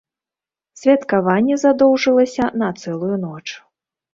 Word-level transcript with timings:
Святкаванне 0.81 1.55
задоўжылася 1.65 2.49
на 2.63 2.73
цэлую 2.81 3.15
ноч. 3.29 3.45